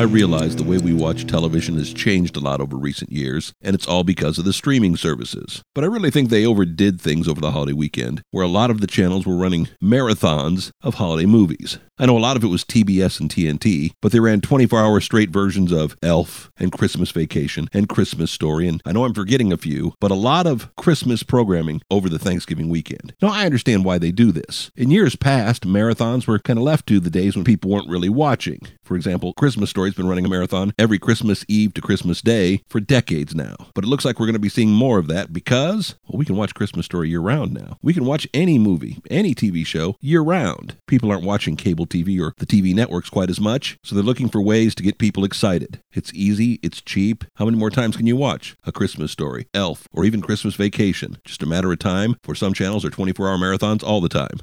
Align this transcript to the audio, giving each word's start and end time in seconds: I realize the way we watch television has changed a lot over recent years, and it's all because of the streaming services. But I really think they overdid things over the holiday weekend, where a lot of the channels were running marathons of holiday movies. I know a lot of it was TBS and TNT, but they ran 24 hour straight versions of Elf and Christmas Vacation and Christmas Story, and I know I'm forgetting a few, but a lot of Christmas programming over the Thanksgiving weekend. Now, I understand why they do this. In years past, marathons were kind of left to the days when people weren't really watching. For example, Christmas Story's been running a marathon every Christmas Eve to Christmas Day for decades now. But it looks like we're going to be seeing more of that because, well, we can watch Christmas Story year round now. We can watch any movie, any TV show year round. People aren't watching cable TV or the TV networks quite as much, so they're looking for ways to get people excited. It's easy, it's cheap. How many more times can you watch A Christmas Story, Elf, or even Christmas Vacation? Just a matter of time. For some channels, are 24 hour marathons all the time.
I 0.00 0.04
realize 0.04 0.56
the 0.56 0.64
way 0.64 0.78
we 0.78 0.94
watch 0.94 1.26
television 1.26 1.76
has 1.76 1.92
changed 1.92 2.34
a 2.34 2.40
lot 2.40 2.62
over 2.62 2.74
recent 2.74 3.12
years, 3.12 3.52
and 3.60 3.74
it's 3.74 3.86
all 3.86 4.02
because 4.02 4.38
of 4.38 4.46
the 4.46 4.52
streaming 4.54 4.96
services. 4.96 5.60
But 5.74 5.84
I 5.84 5.88
really 5.88 6.10
think 6.10 6.30
they 6.30 6.46
overdid 6.46 6.98
things 6.98 7.28
over 7.28 7.38
the 7.38 7.50
holiday 7.50 7.74
weekend, 7.74 8.22
where 8.30 8.42
a 8.42 8.48
lot 8.48 8.70
of 8.70 8.80
the 8.80 8.86
channels 8.86 9.26
were 9.26 9.36
running 9.36 9.68
marathons 9.82 10.70
of 10.80 10.94
holiday 10.94 11.26
movies. 11.26 11.78
I 11.98 12.06
know 12.06 12.16
a 12.16 12.18
lot 12.18 12.38
of 12.38 12.42
it 12.42 12.46
was 12.46 12.64
TBS 12.64 13.20
and 13.20 13.28
TNT, 13.28 13.92
but 14.00 14.10
they 14.10 14.20
ran 14.20 14.40
24 14.40 14.80
hour 14.80 15.02
straight 15.02 15.28
versions 15.28 15.70
of 15.70 15.98
Elf 16.02 16.50
and 16.56 16.72
Christmas 16.72 17.10
Vacation 17.10 17.68
and 17.74 17.90
Christmas 17.90 18.30
Story, 18.30 18.66
and 18.66 18.80
I 18.86 18.92
know 18.92 19.04
I'm 19.04 19.12
forgetting 19.12 19.52
a 19.52 19.58
few, 19.58 19.92
but 20.00 20.10
a 20.10 20.14
lot 20.14 20.46
of 20.46 20.74
Christmas 20.76 21.22
programming 21.22 21.82
over 21.90 22.08
the 22.08 22.18
Thanksgiving 22.18 22.70
weekend. 22.70 23.12
Now, 23.20 23.28
I 23.28 23.44
understand 23.44 23.84
why 23.84 23.98
they 23.98 24.12
do 24.12 24.32
this. 24.32 24.70
In 24.76 24.90
years 24.90 25.14
past, 25.14 25.66
marathons 25.66 26.26
were 26.26 26.38
kind 26.38 26.58
of 26.58 26.62
left 26.62 26.86
to 26.86 27.00
the 27.00 27.10
days 27.10 27.36
when 27.36 27.44
people 27.44 27.70
weren't 27.70 27.90
really 27.90 28.08
watching. 28.08 28.60
For 28.82 28.96
example, 28.96 29.34
Christmas 29.34 29.74
Story's 29.90 30.04
been 30.04 30.08
running 30.08 30.24
a 30.24 30.28
marathon 30.28 30.72
every 30.78 31.00
Christmas 31.00 31.44
Eve 31.48 31.74
to 31.74 31.80
Christmas 31.80 32.22
Day 32.22 32.62
for 32.68 32.78
decades 32.78 33.34
now. 33.34 33.56
But 33.74 33.82
it 33.82 33.88
looks 33.88 34.04
like 34.04 34.20
we're 34.20 34.26
going 34.26 34.34
to 34.34 34.38
be 34.38 34.48
seeing 34.48 34.70
more 34.70 34.98
of 35.00 35.08
that 35.08 35.32
because, 35.32 35.96
well, 36.06 36.16
we 36.16 36.24
can 36.24 36.36
watch 36.36 36.54
Christmas 36.54 36.86
Story 36.86 37.08
year 37.08 37.18
round 37.18 37.52
now. 37.52 37.76
We 37.82 37.92
can 37.92 38.04
watch 38.04 38.28
any 38.32 38.56
movie, 38.56 38.98
any 39.10 39.34
TV 39.34 39.66
show 39.66 39.96
year 40.00 40.20
round. 40.20 40.76
People 40.86 41.10
aren't 41.10 41.24
watching 41.24 41.56
cable 41.56 41.86
TV 41.86 42.20
or 42.20 42.34
the 42.38 42.46
TV 42.46 42.72
networks 42.72 43.10
quite 43.10 43.30
as 43.30 43.40
much, 43.40 43.78
so 43.82 43.96
they're 43.96 44.04
looking 44.04 44.28
for 44.28 44.40
ways 44.40 44.76
to 44.76 44.84
get 44.84 44.98
people 44.98 45.24
excited. 45.24 45.80
It's 45.92 46.14
easy, 46.14 46.60
it's 46.62 46.80
cheap. 46.80 47.24
How 47.34 47.46
many 47.46 47.56
more 47.56 47.70
times 47.70 47.96
can 47.96 48.06
you 48.06 48.14
watch 48.14 48.56
A 48.64 48.70
Christmas 48.70 49.10
Story, 49.10 49.48
Elf, 49.52 49.88
or 49.92 50.04
even 50.04 50.22
Christmas 50.22 50.54
Vacation? 50.54 51.18
Just 51.24 51.42
a 51.42 51.46
matter 51.46 51.72
of 51.72 51.80
time. 51.80 52.14
For 52.22 52.36
some 52.36 52.54
channels, 52.54 52.84
are 52.84 52.90
24 52.90 53.28
hour 53.28 53.38
marathons 53.38 53.82
all 53.82 54.00
the 54.00 54.08
time. 54.08 54.40